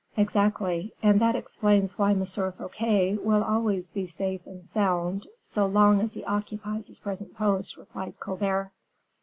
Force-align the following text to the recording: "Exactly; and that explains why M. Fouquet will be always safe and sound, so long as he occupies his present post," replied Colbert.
"Exactly; 0.17 0.95
and 1.03 1.21
that 1.21 1.35
explains 1.35 1.95
why 1.95 2.09
M. 2.09 2.25
Fouquet 2.25 3.17
will 3.17 3.41
be 3.41 3.45
always 3.45 3.93
safe 4.11 4.41
and 4.47 4.65
sound, 4.65 5.27
so 5.41 5.67
long 5.67 6.01
as 6.01 6.15
he 6.15 6.23
occupies 6.25 6.87
his 6.87 6.97
present 6.99 7.35
post," 7.35 7.77
replied 7.77 8.19
Colbert. 8.19 8.71